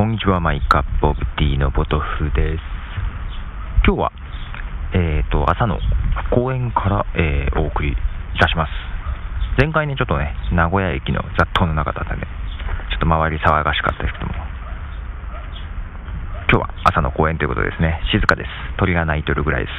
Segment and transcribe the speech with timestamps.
[0.00, 2.64] こんにちは、マイカップオブティーのポトフです。
[3.84, 4.12] 今日は、
[4.94, 5.76] えーと、朝の
[6.32, 7.94] 公園から、えーお送りい
[8.40, 8.72] たします。
[9.60, 14.32] 前回ね、ちょっとね、名古屋駅の雑踏の中だったんで、ちょっと周り騒がしかったですけども、
[16.48, 18.48] 今日は朝の公園ということですね、静かです。
[18.78, 19.70] 鳥が鳴いてるぐらいで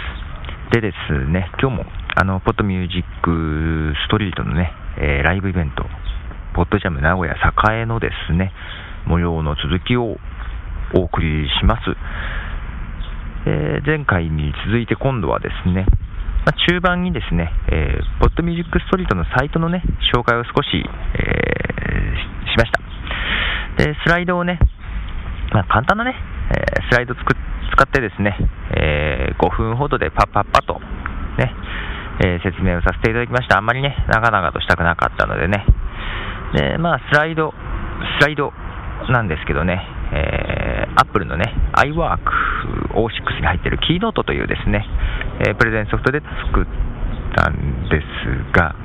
[0.69, 0.81] す。
[0.81, 5.83] でですね、今日も、あの、ポッドミュージックストリートのね、えーライブイベント、
[6.53, 8.51] ポッドジャム名古屋栄のですね、
[9.05, 10.17] 模様の続きを
[10.93, 11.81] お送りします。
[13.45, 15.85] えー前回に続いて今度はですね、
[16.45, 19.81] まあ、中盤にですね、えーポッドミュージックストリートのサイトのね、
[20.13, 23.85] 紹介を少し、えーしました。
[23.85, 24.59] で、スライドをね、
[25.53, 26.15] まあ、簡単なね、
[26.51, 27.33] えスライドつく
[27.71, 28.35] 使ってですね、
[28.75, 30.81] え5分ほどでパッパッパと、
[31.39, 31.55] ね、
[32.25, 33.57] え説明をさせていただきました。
[33.57, 35.65] あんまりね、長々としたくなかったのでね。
[36.53, 37.53] で、まあ、スライド、
[38.19, 38.51] スライド
[39.09, 39.81] なんですけどね、
[40.13, 42.19] えー、Apple のね、iWork
[42.93, 44.85] O6 に入ってるキーノートというですね、
[45.47, 46.65] えープレゼンソフトで作っ
[47.35, 48.75] たんですが、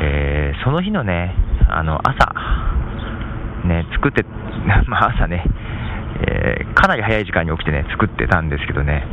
[0.00, 1.34] えーその日のね、
[1.68, 2.32] あの、朝、
[3.66, 4.24] ね、作って、
[4.88, 5.44] まあ朝ね、
[6.26, 9.06] えーかなり早い時間に起きてね、作ってたんですけどね、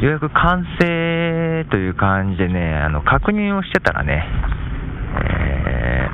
[0.00, 4.26] ようやく完成という感じでね、あの確認をしてたらね、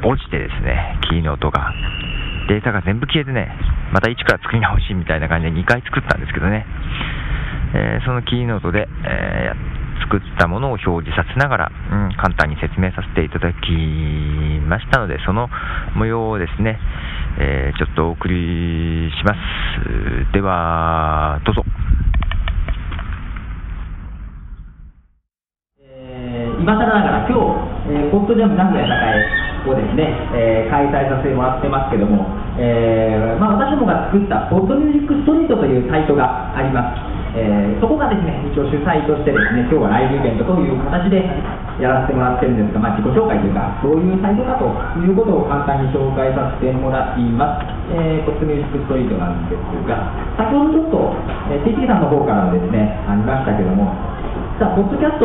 [0.03, 1.73] 落ちてですね、キーノートが、
[2.49, 3.53] データが全部消えてね、
[3.93, 6.67] また一から作り直しみたいな感じで2回作ったんですけどね、
[7.75, 13.71] えーそのキーノートで、えー作ったものを表示させながら、うん、簡単に説明させていただき
[14.67, 15.49] ましたので、その
[15.95, 16.81] 模様をですね、
[17.39, 20.33] えーちょっとお送りします。
[20.33, 21.65] では、どうぞ。
[25.83, 28.89] えー今更ながら今日、えーポッドジャム名古屋
[29.67, 32.25] 栄をですね、えー開催させてもらってますけども、
[32.57, 37.11] えーまあ、私どもが作ったポッドミュージックストリートというサイトがあります。
[37.35, 41.23] えーそこがですね、一応主催としてですね、今日はライブイベントという形で
[41.81, 44.67] やらせてもらってるんですが、まあ、自己紹介というか、どういうサイトかと
[45.01, 47.67] いうことを簡単に紹介させてもらいます。
[47.95, 51.15] えーポッドミュージックストリートなんですが、先ほどちょっと、
[51.51, 53.95] えー TT さんの方からですね、ありましたけども、
[54.61, 55.25] さあ、ポッドキャスト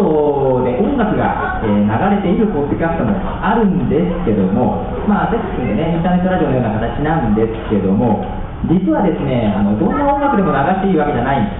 [0.63, 4.79] で音楽が、えー流れているポッドキャストもあるんですけども、
[5.11, 8.23] まあ、セックでね、インターネットラジオのような形なんですけども、
[8.71, 11.51] 実はですね、あのどんな音楽でも流していいわけじゃない、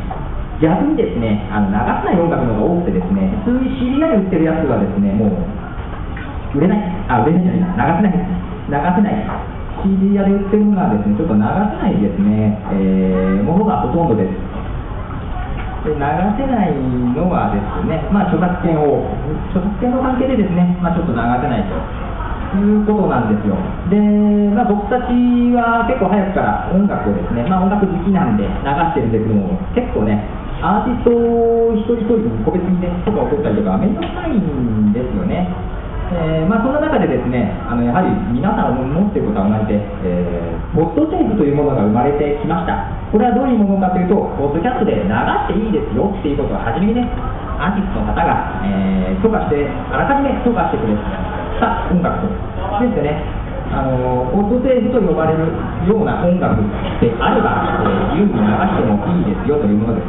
[0.64, 5.36] 逆にですね、あの流せない音楽の方が多くてですね、普通に CD 屋で売ってるやつはですね、もう、
[6.56, 6.80] 売れない、
[7.12, 8.24] あ、売れないじゃない、流せない、
[8.72, 9.20] 流せない。
[9.84, 14.56] CD 屋で売ってるのはですね、ちょっと流せないですね、えーものがほとんどです。
[15.86, 16.74] で流せない
[17.66, 19.10] ですね、まあ、著作権を、
[19.50, 21.76] 著作権の関係でですね、まあ、ちょっと流せないと
[22.58, 23.58] いうことなんですよ。
[23.90, 23.98] で、
[24.54, 25.12] まあ、僕たち
[25.58, 30.22] は結構早くから音楽をですね、まあ、音楽好きなんで流してるんですけども、結構ね、
[30.62, 31.12] アーティスト
[31.76, 35.50] 一人一人個別にね、とか起こったりとか、めんどくさいんですよね。
[36.06, 42.92] えーまあ、そんな中でですね、あのやはり皆さん思っていることは同じで、えーポッドテープというものが生まれてきました。
[43.08, 47.08] これはどういうものかというと、ポッドキャストで流していいですよっていうことを初めにね、
[47.60, 50.94] アーティストの方が、えー許可して、あらかじめ許可してくれ
[51.58, 53.24] た音楽ですよね。
[53.74, 55.50] あのポッドテープと呼ばれる
[55.90, 56.62] ような音楽
[57.02, 60.08] であれば、えー自由に流してもいいですよというものです。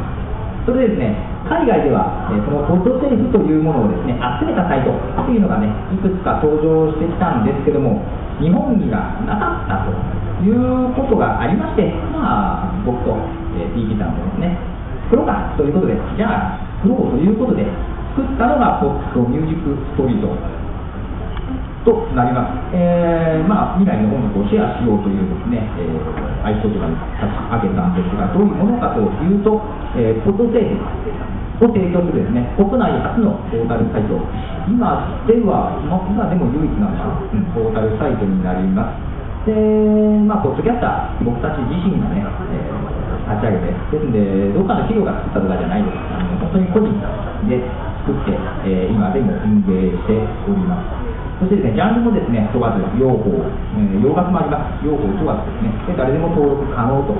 [0.67, 1.15] それでですね、
[1.47, 8.03] 海外では、えーそのポッドセーフというものをですね、集めたサイトというのがね、いくつか登場してきたんですけども、
[8.39, 9.91] 日本にはなかったと
[10.43, 13.17] いうことがありまして、まあ、僕と、
[13.57, 14.59] えー、TT さんもですね、
[15.09, 17.65] 作ろうかということで、じゃあ、作ろうということで、
[18.13, 20.33] 作ったのがポッドミュージックストリート
[21.85, 22.75] となります。
[22.75, 29.61] えーまあ、未来の音楽をシェアしようというですね、えー、合言葉に立ち上げたんですが、どういうものかというと、
[29.95, 30.83] えーポッドセール
[31.63, 34.19] を提供するですね、国内初のポータルサイト、
[34.67, 38.93] 今では、ま今でも唯一なのかな、うんポータルサイトになりま
[39.45, 39.49] す。
[39.49, 39.55] で、
[40.27, 42.76] まあ、ポッドキャスター、僕たち自身がね、えー
[43.27, 45.99] 立ち上げて、ですので、どっかの企業が作ったとかじゃないです。
[46.15, 46.95] あの本当に個人
[47.47, 47.59] で
[48.07, 48.31] 作って、
[48.63, 50.15] えー今でも運営して
[50.47, 51.43] おります。
[51.43, 53.35] そしてですね、ジャンルもですね、問わず、養蜂、
[53.75, 54.87] えー洋楽もあります。
[54.87, 57.13] 養蜂問わずですね、で誰でも登録可能と、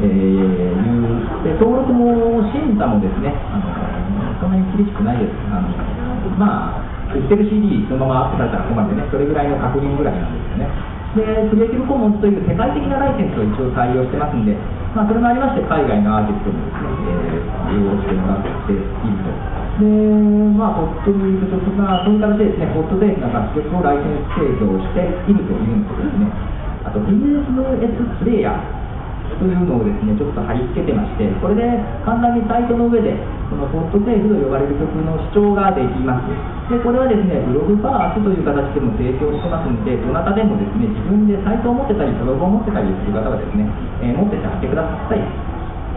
[0.00, 3.66] えーいう、で登録も審査もですね、あの
[4.38, 5.34] そんなに厳しくないです。
[5.50, 5.68] あの
[6.38, 10.92] まあ、売ってる CD そのままアップされたら困るんでね、それぐらいの確認ぐらいなんですよね。
[11.12, 14.56] で、クリエイティブコモンズという世界的なライセンスを一応採用してますんで、
[14.92, 16.92] まあ、それもありまして、海外のアーティストもですね、
[17.32, 18.84] えー利用してもらっている
[19.24, 19.32] と。
[19.80, 19.88] で、
[20.52, 25.00] まあ、ホットミートとか、そういう形でですね、ホットデータ楽曲をライセンス提供して
[25.30, 26.28] いるというとですね。
[26.84, 28.81] あと BSS プレイヤー
[29.38, 31.64] というのをですねちょっと貼り付けてましてこれで
[32.04, 33.16] 簡単にサイトの上で
[33.48, 36.32] このポッドセーフと呼ばれる曲の視聴ができます。
[36.72, 43.68] でこれはですねブログパースという形でも提供してますのでどなたでもですね自分でサイトを持ってたりブログを持ってたりする方はですね、
[44.00, 45.20] えー、持ってて貼ってください、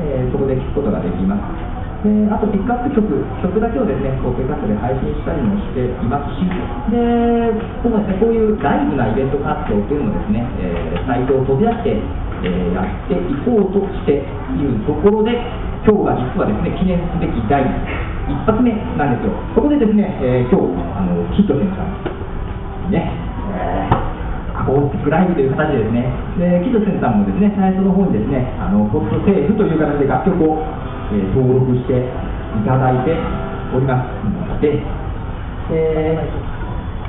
[0.04, 1.76] えー、そこで聞くことができます。
[2.06, 6.46] であとピックアップ曲、曲だけをですね、こうピックアップで配信したりもしていますし、
[6.94, 7.50] で
[7.82, 11.98] こうですね、こういうライブなイベント活動というのもですね、えー、サイトを飛び出して、
[12.44, 15.38] えー、やっていこうとしているところで、
[15.86, 19.38] 今日が実はですね、記念すべき第一発目なんですよ。
[19.54, 23.12] そこでですね、えー、今日、あのキッドセンさんね、
[23.54, 26.10] えー、アコースティックライブという形でですね、
[26.42, 30.58] でキッドセンさんもですね、最初の方にですね、あのポッドセーフという形で楽曲を
[31.12, 33.14] えー、登録していただいて
[33.76, 34.02] おりま
[34.58, 34.82] すで、
[35.70, 36.55] えー、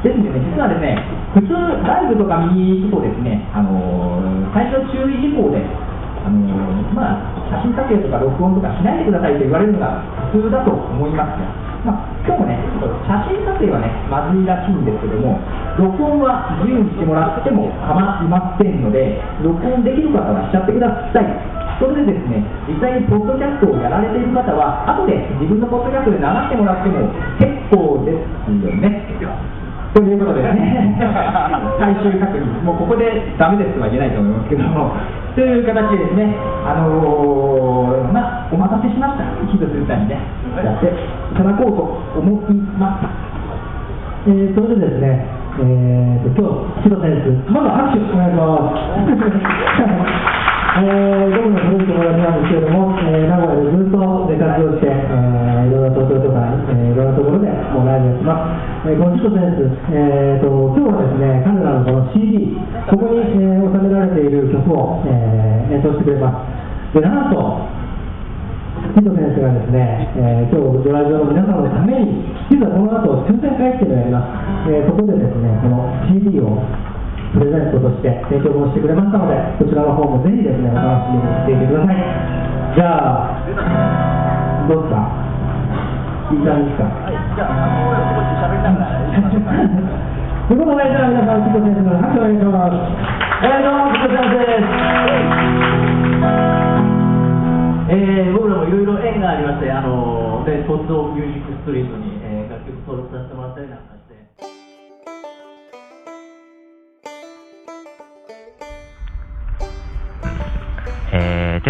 [0.03, 0.99] ですので、ね、実はですね、
[1.33, 1.53] 普通
[1.85, 10.03] ライブとか見に行くとですね、あのー、最初注意事項で、あのー、まあ、写真撮影とか録音とかしないでくださいと言われるのが
[10.33, 12.59] 普通だと思いますが、まあ、今日もね、
[13.07, 15.39] 写真撮影はね、まずいらしいんですけども、
[15.79, 21.57] 録音は自由にしてもらっても構いませんので、録音できる方はしちゃってください。
[21.79, 27.07] それでですね、実際にポッドキャストをやられている方は、後で自分のポッドキャストで流してもらっても
[27.39, 29.07] 結構ですよね。
[29.97, 30.93] ということでね、
[31.81, 34.93] 最終確認、もうここでダメですとは言えないと思いますけども、
[35.35, 36.37] という形でですね、
[36.69, 40.19] あのー、まあ、お待たせしました、一度するためにね、
[40.63, 40.93] やって
[41.33, 41.73] いただこう
[42.13, 44.29] と思います。
[44.29, 45.25] えー、それでですね、
[45.61, 46.47] えーと、今
[46.77, 47.17] 日、木戸選
[47.47, 48.45] 手、まず拍手お願いしま
[50.43, 50.53] す。
[50.77, 58.93] えー、僕の古い友達なんですけれども、えー、名古屋でずっと出活動して、えー、いろいろ東京とか、えー、いろんなところでもうライブやってます。
[58.93, 59.65] えー、このヒット選手、
[59.97, 62.61] えーと、今日はですね、彼らのこの CD、
[62.93, 67.01] ここに、えー、収められている曲を、えー、演奏してくれます。
[67.01, 67.41] で、なんと、
[68.93, 72.21] ヒット選手がですね、えー、今日ドライブの皆さんのために、
[72.53, 74.77] 実はこの後、抽選会っていうのをやります。
[74.77, 76.61] えー、そこでですね、この CD を
[77.37, 82.01] プレゼントとして提供もしてくれましたので、こちらの方もぜひですね、お楽しみにしていてください。
[82.73, 83.45] じゃあ、
[84.65, 85.05] どうですか？
[86.33, 86.89] いい感じですか？
[86.89, 89.53] はい、じゃあ、もう少し喋りながらやりましょうか。
[89.53, 92.81] ということで、じゃあ皆さん、キコ先生の拍手をお願いします。
[93.45, 94.41] えー、どうも、キコ先生。
[97.93, 103.96] えー、僕らもいろいろ縁がありまして、あの、で、ポッドミュージックストリートに、えー、楽曲登録させてもらったりなんか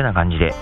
[0.06, 0.55] な感じで、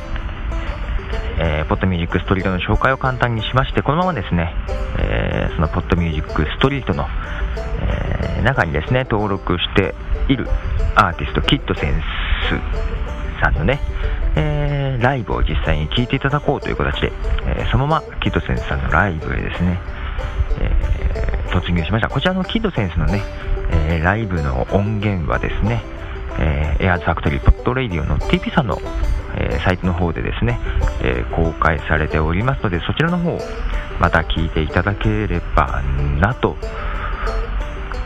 [1.38, 4.54] えー、ポッドミュージックストリートの紹介を簡単にしまして、このままですね、
[4.98, 7.06] えー、そのポッドミュージックストリートの、
[7.80, 9.94] えー、中にですね、登録して
[10.28, 10.48] いる
[10.94, 13.80] アーティスト、キッドセンスさんのね、
[14.36, 17.12] えー、ライブを実際に聴いていただこうという形で、
[17.46, 19.78] えそのままキッドセンスさんのライブへですね、
[20.60, 22.08] え突入しました。
[22.08, 23.22] こちらのキッドセンスのね、
[23.88, 25.82] えライブの音源はですね、
[26.38, 28.78] えー、エアーズファクトリーポッドレイディオの TP さんの、
[29.36, 30.58] えー、サイトの方でですね、
[31.02, 33.38] えー、公開されておりますので、そちらの方、
[33.98, 35.82] また聞いていただければ
[36.20, 36.56] なと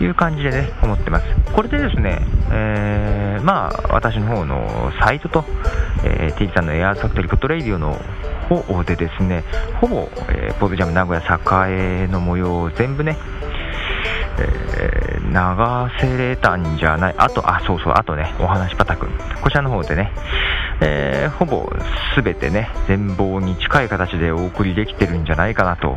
[0.01, 1.27] いう感じでね、思ってます。
[1.53, 5.45] これでですね、えー、まあ、私の方のサイトと、
[6.05, 7.99] えー、T さんのエアーズファクトリーポッドレイディオの
[8.49, 9.45] 方でですね、
[9.81, 13.17] ほぼ、えー、ポッドジャム名古屋栄の模様を全部ね、
[14.39, 19.11] えー、流せれたんじゃない、あと、あ、そうそう、あとね、お話パタくん、
[19.43, 20.13] こちらの方でね、
[20.81, 21.69] えー、ほぼ
[22.15, 25.97] すべてね、全貌に近い形でお送りできてるんじゃないかなと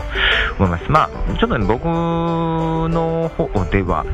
[0.58, 0.86] 思います。
[0.90, 4.06] まあ、ちょっとね、僕の方では、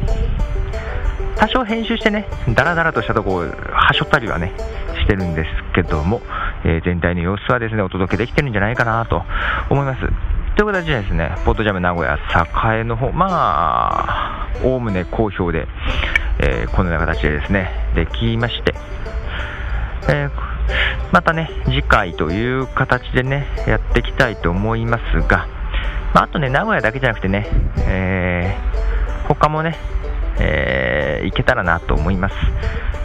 [1.38, 3.40] 多少編集してね、ダラダラとしたとこを
[3.72, 4.54] はしょったりはね、
[5.00, 6.22] してるんですけども、
[6.66, 9.24] えー、全体の様子はですね、お届けできてるんじゃないかなと
[9.70, 10.00] 思います。
[10.58, 12.18] という形でですね、ポートジャム名古屋
[12.74, 15.68] 栄の方、まあ、おおむね好評で、
[16.40, 18.74] えー、このような形でですね、できまして、
[20.10, 20.57] えー、
[21.12, 25.48] またね、次回という形でね、やっていきたいと思いますが、
[26.14, 27.48] まあ、あとね、名古屋だけじゃなくてね、
[27.88, 29.78] えー、他もね、
[30.40, 32.36] えー、行けたらなと思います。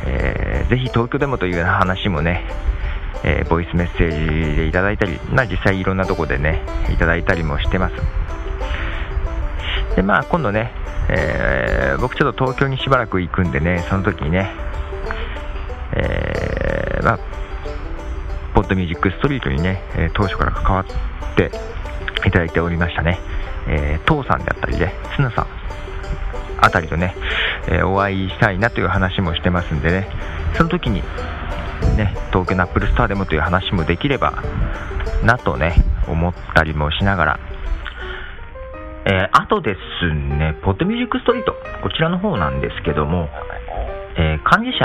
[0.06, 2.44] えー、ぜひ東京でもという話もね、
[3.24, 7.94] えー、ボイスメッセージでいただいたり、まあ、実際いろんなとこでね、いただいたりもしてます。
[9.94, 10.72] で、まあ、今度ね、
[11.08, 14.50] えー、僕ちょっと東京にしばらく行くんでね、その時にね、
[15.94, 17.18] えー、まあ、
[18.54, 21.50] ポッドミュージックストリートにね、え当初から関わって
[22.26, 23.18] いただいておりましたね、
[23.66, 25.46] えー、父さんであったりね、ツナさん、
[26.60, 27.14] あたりとね、
[27.68, 30.08] え、お会いしたいなという話もしてますんでね、
[30.54, 31.02] その時に、
[31.96, 34.42] ね、東京のアップルストアでもという話もできれば
[35.24, 35.74] なとね、
[36.06, 37.40] 思ったりもしながら、
[39.04, 43.28] えー、あとですね、 Pod Music Street、こちらの方なんですけども、
[44.16, 44.84] えー、管理者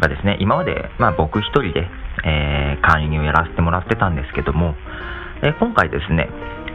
[0.00, 1.88] がですね、今まで、まあ、僕一人で、
[2.24, 4.74] えー、管理人をやらせてもらってたんですけども、
[5.42, 6.28] え今回ですね、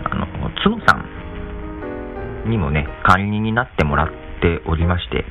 [0.05, 0.27] あの、
[0.63, 4.07] 角さんにもね、管理になってもらっ
[4.41, 5.25] ておりまして、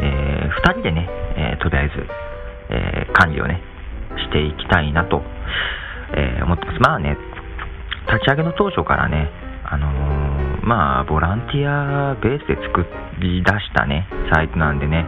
[0.00, 2.06] え2人でね、えとりあえず、
[2.70, 3.60] え管理をね、
[4.18, 5.22] していきたいなと、
[6.14, 6.80] え思ってます。
[6.80, 7.16] まあね、
[8.08, 9.30] 立ち上げの当初からね、
[9.64, 9.88] あの、
[10.64, 12.84] まあ、ボランティアベースで作
[13.20, 15.04] り出したね、サイトなんでね、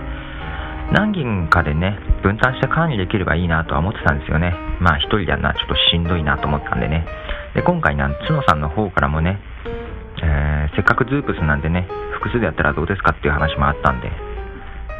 [0.92, 4.54] 何人かでね、分担して管理できればいいなとは思ってたんですよね。
[4.80, 7.06] まあ、一人でやるのはちょっとしんどいなと思ったんでね。
[7.54, 9.38] で、今回なん、角さんの方からもね、
[10.22, 14.10] えー、せっかくズープスなんでね、複数でやったらどうですかっていう話もあったんで、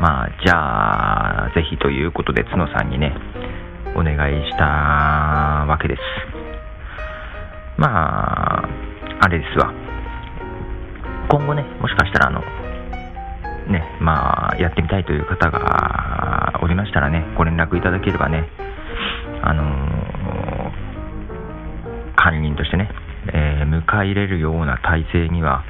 [0.00, 3.12] まあ、じゃあ、ぜひということで角さんにね、
[3.97, 6.00] お願いしたわけです。
[7.76, 8.68] まあ、
[9.20, 9.73] あれですわ。
[11.28, 12.42] 今後ね、もしかしたらあの、
[13.70, 18.48] ね、まあ、やってみたいという方がおりましたらね、ご連絡いただければね、
[19.42, 19.66] あのー、
[22.16, 22.90] 管理人としてね、
[23.32, 25.64] えー、迎え入れるような体制には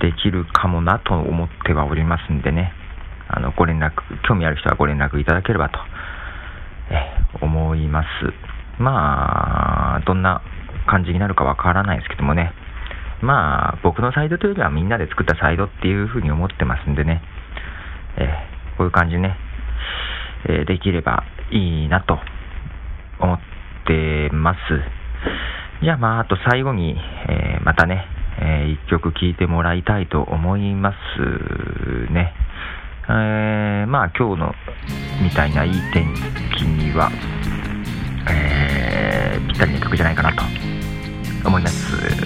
[0.00, 2.74] できるかもなと思ってはおりますんでね、
[3.28, 3.92] あの、ご連絡、
[4.28, 5.78] 興味ある人はご連絡いただければと、
[6.90, 7.08] え
[7.40, 8.06] 思います。
[8.82, 10.42] まあ、どんな
[10.86, 12.52] 感じになるかわからないですけどもね、
[13.22, 17.22] まあ、僕のサイドというよりはみんなで作ったサイドっていうふうに思ってますんでね、
[18.16, 19.36] えー、こういう感じね、
[20.48, 22.18] えー、できればいいなと
[23.20, 23.38] 思っ
[23.86, 24.58] てます。
[25.82, 26.96] じゃあまあ、あと最後に、
[27.28, 28.06] えー、またね、
[28.38, 32.34] えー、一曲聴いてもらいたいと思いますね。
[33.08, 34.54] えー、まあ今日の
[35.22, 36.14] みたいないい天
[36.56, 37.10] 気には、
[38.30, 40.42] えー、ぴったりな曲じゃないかなと
[41.44, 42.19] 思います。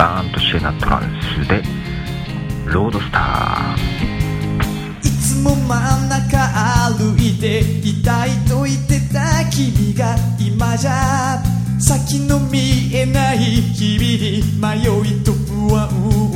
[0.00, 0.10] では。
[0.16, 1.62] バーンとシェナトランスで
[2.64, 6.38] ロードスターいつも真ん中
[6.96, 11.42] 歩いていたいと言ってた君が今じゃ
[11.78, 15.84] 先の見えない日々に迷いと不安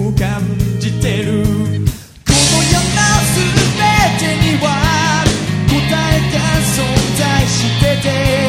[0.08, 0.42] を感
[0.78, 3.00] じてるこの世の
[3.32, 3.48] 全
[4.18, 5.24] てには
[5.68, 6.76] 答えが存
[7.16, 8.43] 在してて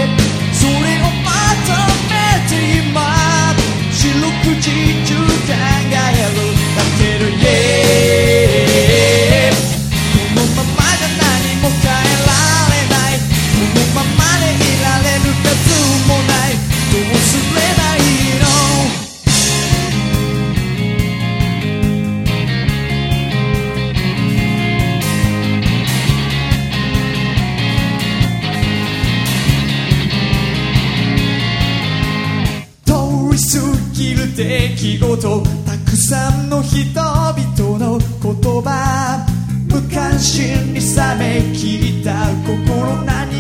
[34.76, 39.26] 出来事たくさんの人々の言葉。
[39.70, 43.35] 無関心に冷めきった心何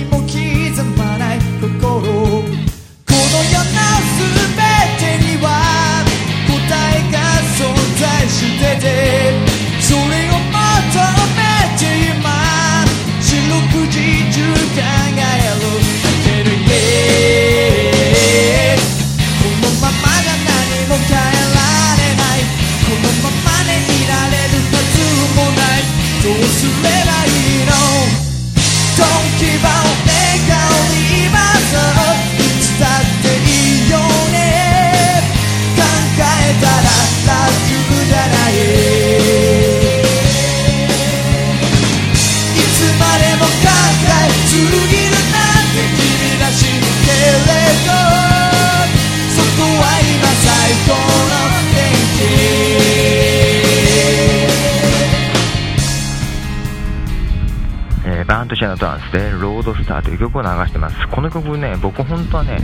[58.45, 60.95] ンとシェナトランスで「ロードスター」という曲を流してます。
[61.09, 62.57] この曲ね僕本当はね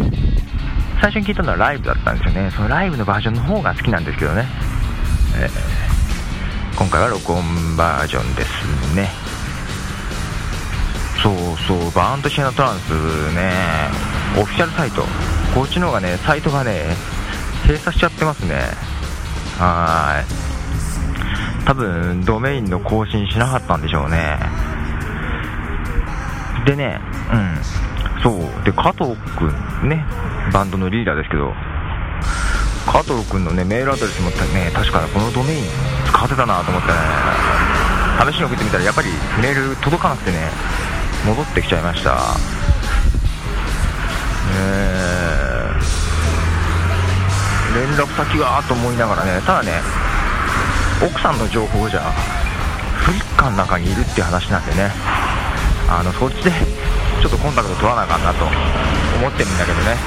[1.02, 2.52] 最初に聴いたのはライブだったんですよね。
[2.52, 4.48] そのライブのバージョンの方が好きなんですけどね、
[5.38, 9.10] えー、今回は録音バージョンですね。
[11.22, 11.36] そう
[11.68, 12.92] そうバーンとシェナトランス
[13.36, 13.52] ね
[14.38, 15.06] オフィシャルサイト。
[15.54, 16.96] こっちの方がねサイトがね
[17.64, 18.56] 閉鎖しちゃってますね。
[19.60, 21.66] はい。
[21.66, 24.40] 多分ドメインの更新しなかったんでしょうね。
[26.66, 27.00] でね
[27.32, 28.22] うん。
[28.22, 28.64] そう。
[28.64, 29.50] で加藤君
[29.90, 30.06] ね
[30.54, 31.54] バンドのリーダーですけど
[32.86, 35.64] 加藤君のねメールアドレスもね確かこのドメイン
[36.08, 36.94] 使ってたなと思ってね。
[38.32, 39.10] 試しに送ってみたらやっぱり
[39.42, 40.50] メール届かなくてね
[41.26, 42.18] 戻ってきちゃいました。
[44.60, 45.72] え。
[45.80, 45.92] ー
[47.74, 49.80] 連絡先はと思いながらねただね
[51.02, 52.02] 奥さんの情報じゃ
[53.06, 54.92] フリッカーの中にいるって話なんでね。
[55.92, 56.52] あのそっちで
[57.22, 59.98] ちょっとコンタクト取らなあかんなと思ってるんだけどね。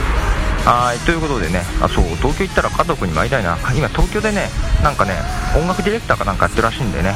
[0.64, 0.99] はい。
[1.05, 1.61] ということでね。
[1.83, 2.05] あそう。
[2.17, 3.59] 東京行ったら家族にも会いたいな。
[3.76, 4.49] 今東京でね
[4.83, 5.12] なんかね
[5.55, 7.14] 音楽ディレクターかなんかやってるらしいんでね。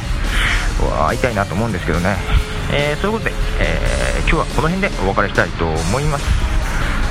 [1.09, 2.17] 会いたいなと思うんですけどね。
[2.71, 6.25] えーそういうことで、えー今日はこの辺でお別れしたいと思います、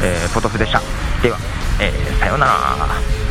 [0.03, 0.79] えーポトフでした。
[1.23, 1.37] では、
[1.81, 3.26] えーさようなら。